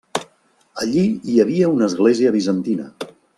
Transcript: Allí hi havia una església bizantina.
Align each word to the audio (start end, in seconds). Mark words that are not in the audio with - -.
Allí 0.85 1.03
hi 1.33 1.37
havia 1.43 1.69
una 1.75 1.91
església 1.93 2.33
bizantina. 2.39 2.89